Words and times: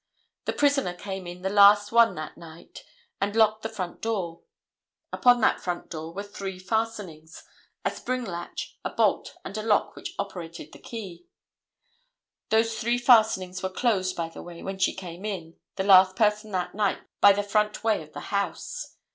The 0.45 0.53
prisoner 0.53 0.95
came 0.95 1.27
in 1.27 1.43
the 1.43 1.49
last 1.51 1.91
one 1.91 2.15
that 2.15 2.35
night 2.35 2.83
and 3.21 3.35
locked 3.35 3.61
the 3.61 3.69
front 3.69 4.01
door. 4.01 4.41
Upon 5.13 5.41
that 5.41 5.61
front 5.61 5.91
doer 5.91 6.09
were 6.11 6.23
three 6.23 6.57
fastenings, 6.57 7.43
a 7.85 7.91
spring 7.91 8.25
latch, 8.25 8.79
a 8.83 8.89
bolt 8.89 9.35
and 9.45 9.55
a 9.59 9.61
lock 9.61 9.95
which 9.95 10.15
operated 10.17 10.71
by 10.71 10.79
key. 10.79 11.27
Those 12.49 12.79
three 12.79 12.97
fastenings 12.97 13.61
were 13.61 13.69
closed, 13.69 14.15
by 14.15 14.29
the 14.29 14.41
way, 14.41 14.63
when 14.63 14.79
she 14.79 14.95
came 14.95 15.23
in, 15.23 15.57
the 15.75 15.83
last 15.83 16.15
person 16.15 16.49
that 16.49 16.73
night 16.73 17.03
by 17.19 17.31
the 17.31 17.43
front 17.43 17.83
way 17.83 18.01
of 18.01 18.13
the 18.13 18.21
house. 18.33 18.95